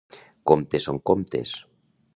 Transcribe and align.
Comptes 0.51 0.87
són 0.89 1.01
comptes. 1.11 1.55